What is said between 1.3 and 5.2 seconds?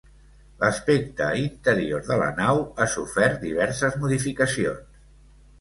interior de la nau ha sofert diverses modificacions.